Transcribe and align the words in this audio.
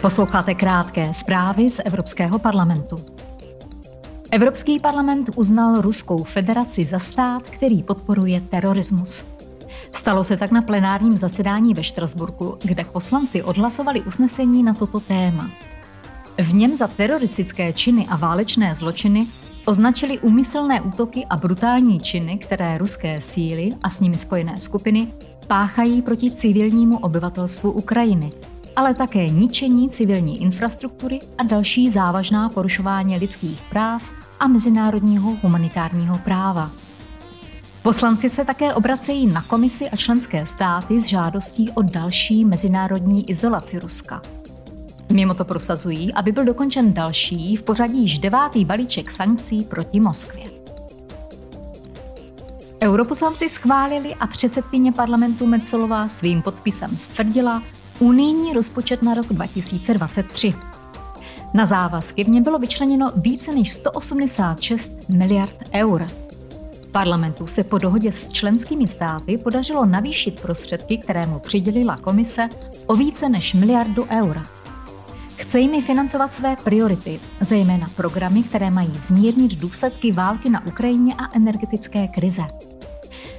Posloucháte 0.00 0.54
krátké 0.54 1.14
zprávy 1.14 1.70
z 1.70 1.80
Evropského 1.84 2.38
parlamentu. 2.38 2.96
Evropský 4.30 4.80
parlament 4.80 5.30
uznal 5.36 5.80
Ruskou 5.80 6.24
federaci 6.24 6.84
za 6.84 6.98
stát, 6.98 7.42
který 7.42 7.82
podporuje 7.82 8.40
terorismus. 8.40 9.24
Stalo 9.92 10.24
se 10.24 10.36
tak 10.36 10.50
na 10.50 10.62
plenárním 10.62 11.16
zasedání 11.16 11.74
ve 11.74 11.84
Štrasburku, 11.84 12.56
kde 12.62 12.84
poslanci 12.84 13.42
odhlasovali 13.42 14.00
usnesení 14.02 14.62
na 14.62 14.74
toto 14.74 15.00
téma. 15.00 15.50
V 16.38 16.54
něm 16.54 16.74
za 16.74 16.88
teroristické 16.88 17.72
činy 17.72 18.06
a 18.10 18.16
válečné 18.16 18.74
zločiny 18.74 19.26
označili 19.64 20.18
úmyslné 20.18 20.80
útoky 20.80 21.26
a 21.30 21.36
brutální 21.36 22.00
činy, 22.00 22.38
které 22.38 22.78
ruské 22.78 23.20
síly 23.20 23.70
a 23.82 23.90
s 23.90 24.00
nimi 24.00 24.18
spojené 24.18 24.60
skupiny 24.60 25.08
páchají 25.46 26.02
proti 26.02 26.30
civilnímu 26.30 26.98
obyvatelstvu 26.98 27.70
Ukrajiny, 27.70 28.30
ale 28.78 28.94
také 28.94 29.28
ničení 29.28 29.88
civilní 29.88 30.42
infrastruktury 30.42 31.18
a 31.38 31.42
další 31.42 31.90
závažná 31.90 32.48
porušování 32.48 33.18
lidských 33.18 33.62
práv 33.62 34.12
a 34.40 34.48
mezinárodního 34.48 35.36
humanitárního 35.42 36.18
práva. 36.18 36.70
Poslanci 37.82 38.30
se 38.30 38.44
také 38.44 38.74
obracejí 38.74 39.26
na 39.26 39.42
komisi 39.42 39.90
a 39.90 39.96
členské 39.96 40.46
státy 40.46 41.00
s 41.00 41.04
žádostí 41.04 41.70
o 41.70 41.82
další 41.82 42.44
mezinárodní 42.44 43.30
izolaci 43.30 43.78
Ruska. 43.78 44.22
Mimo 45.12 45.34
to 45.34 45.44
prosazují, 45.44 46.14
aby 46.14 46.32
byl 46.32 46.44
dokončen 46.44 46.92
další 46.92 47.56
v 47.56 47.62
pořadí 47.62 48.02
již 48.02 48.18
devátý 48.18 48.64
balíček 48.64 49.10
sankcí 49.10 49.62
proti 49.62 50.00
Moskvě. 50.00 50.44
Europoslanci 52.82 53.48
schválili 53.48 54.14
a 54.14 54.26
předsedkyně 54.26 54.92
parlamentu 54.92 55.46
Metzolová 55.46 56.08
svým 56.08 56.42
podpisem 56.42 56.96
stvrdila 56.96 57.62
unijní 58.00 58.52
rozpočet 58.52 59.02
na 59.02 59.14
rok 59.14 59.26
2023. 59.26 60.54
Na 61.54 61.66
závazky 61.66 62.24
v 62.24 62.28
něm 62.28 62.42
bylo 62.42 62.58
vyčleněno 62.58 63.12
více 63.16 63.54
než 63.54 63.72
186 63.72 65.08
miliard 65.08 65.56
eur. 65.74 66.06
Parlamentu 66.92 67.46
se 67.46 67.64
po 67.64 67.78
dohodě 67.78 68.12
s 68.12 68.28
členskými 68.28 68.88
státy 68.88 69.38
podařilo 69.38 69.86
navýšit 69.86 70.40
prostředky, 70.40 70.98
které 70.98 71.26
mu 71.26 71.38
přidělila 71.38 71.96
komise, 71.96 72.48
o 72.86 72.94
více 72.94 73.28
než 73.28 73.54
miliardu 73.54 74.06
eur. 74.10 74.42
Chce 75.36 75.60
jimi 75.60 75.82
financovat 75.82 76.32
své 76.32 76.56
priority, 76.56 77.20
zejména 77.40 77.86
programy, 77.96 78.42
které 78.42 78.70
mají 78.70 78.92
zmírnit 78.98 79.54
důsledky 79.54 80.12
války 80.12 80.50
na 80.50 80.66
Ukrajině 80.66 81.14
a 81.18 81.36
energetické 81.36 82.08
krize. 82.08 82.42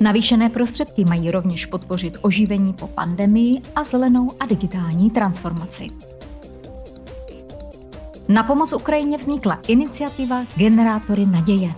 Navýšené 0.00 0.48
prostředky 0.48 1.04
mají 1.04 1.30
rovněž 1.30 1.66
podpořit 1.66 2.18
oživení 2.20 2.72
po 2.72 2.86
pandemii 2.86 3.60
a 3.74 3.84
zelenou 3.84 4.30
a 4.40 4.46
digitální 4.46 5.10
transformaci. 5.10 5.88
Na 8.28 8.42
pomoc 8.42 8.72
Ukrajině 8.72 9.16
vznikla 9.16 9.58
iniciativa 9.68 10.44
Generátory 10.56 11.26
naděje. 11.26 11.74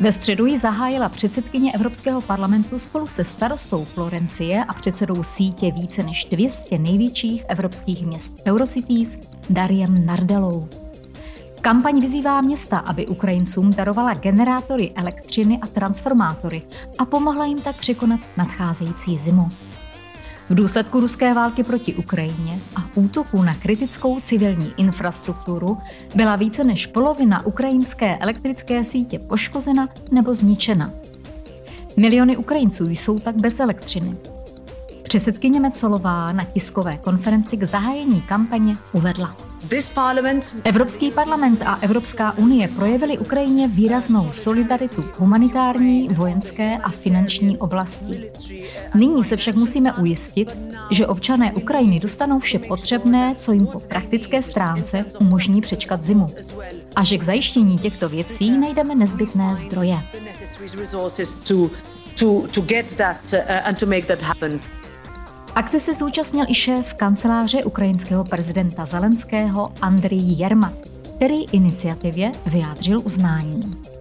Ve 0.00 0.12
středu 0.12 0.46
ji 0.46 0.58
zahájila 0.58 1.08
předsedkyně 1.08 1.72
Evropského 1.72 2.20
parlamentu 2.20 2.78
spolu 2.78 3.06
se 3.06 3.24
starostou 3.24 3.84
Florencie 3.84 4.64
a 4.64 4.74
předsedou 4.74 5.22
sítě 5.22 5.72
více 5.72 6.02
než 6.02 6.24
200 6.24 6.78
největších 6.78 7.44
evropských 7.48 8.06
měst 8.06 8.42
Eurocities 8.46 9.18
Dariem 9.50 10.06
Nardelou. 10.06 10.68
Kampaň 11.64 12.00
vyzývá 12.00 12.40
města, 12.40 12.78
aby 12.78 13.06
Ukrajincům 13.06 13.70
darovala 13.70 14.14
generátory 14.14 14.92
elektřiny 14.92 15.58
a 15.62 15.66
transformátory 15.66 16.62
a 16.98 17.04
pomohla 17.04 17.44
jim 17.44 17.60
tak 17.60 17.76
překonat 17.76 18.20
nadcházející 18.36 19.18
zimu. 19.18 19.48
V 20.50 20.54
důsledku 20.54 21.00
ruské 21.00 21.34
války 21.34 21.64
proti 21.64 21.94
Ukrajině 21.94 22.58
a 22.76 22.80
útoků 22.94 23.42
na 23.42 23.54
kritickou 23.54 24.20
civilní 24.20 24.72
infrastrukturu 24.76 25.78
byla 26.14 26.36
více 26.36 26.64
než 26.64 26.86
polovina 26.86 27.46
ukrajinské 27.46 28.16
elektrické 28.16 28.84
sítě 28.84 29.18
poškozena 29.18 29.88
nebo 30.10 30.34
zničena. 30.34 30.90
Miliony 31.96 32.36
Ukrajinců 32.36 32.88
jsou 32.88 33.18
tak 33.18 33.36
bez 33.36 33.60
elektřiny. 33.60 34.16
Předsedkyně 35.02 35.60
Mecolová 35.60 36.32
na 36.32 36.44
tiskové 36.44 36.96
konferenci 36.96 37.56
k 37.56 37.64
zahájení 37.64 38.20
kampaně 38.20 38.76
uvedla. 38.92 39.53
Evropský 40.64 41.10
parlament 41.10 41.62
a 41.66 41.78
Evropská 41.80 42.38
unie 42.38 42.68
projevili 42.68 43.18
Ukrajině 43.18 43.68
výraznou 43.68 44.32
solidaritu 44.32 45.02
v 45.02 45.20
humanitární, 45.20 46.08
vojenské 46.08 46.76
a 46.76 46.90
finanční 46.90 47.58
oblasti. 47.58 48.30
Nyní 48.94 49.24
se 49.24 49.36
však 49.36 49.54
musíme 49.54 49.92
ujistit, 49.92 50.56
že 50.90 51.06
občané 51.06 51.52
Ukrajiny 51.52 52.00
dostanou 52.00 52.38
vše 52.38 52.58
potřebné, 52.58 53.34
co 53.34 53.52
jim 53.52 53.66
po 53.66 53.80
praktické 53.80 54.42
stránce 54.42 55.04
umožní 55.20 55.60
přečkat 55.60 56.02
zimu. 56.02 56.26
A 56.96 57.04
že 57.04 57.18
k 57.18 57.22
zajištění 57.22 57.78
těchto 57.78 58.08
věcí 58.08 58.58
najdeme 58.58 58.94
nezbytné 58.94 59.56
zdroje. 59.56 59.98
To, 62.18 62.44
to 62.54 62.60
get 62.60 62.96
that, 62.96 63.32
uh, 63.32 63.68
and 63.68 63.78
to 63.78 63.86
make 63.86 64.02
that 64.02 64.22
happen. 64.22 64.60
Akce 65.54 65.80
se 65.80 65.94
zúčastnil 65.94 66.44
i 66.48 66.54
šéf 66.54 66.94
kanceláře 66.94 67.64
ukrajinského 67.64 68.24
prezidenta 68.24 68.86
Zelenského 68.86 69.72
Andrii 69.80 70.42
Jermak, 70.42 70.76
který 71.16 71.44
iniciativě 71.52 72.32
vyjádřil 72.46 73.00
uznání. 73.04 73.93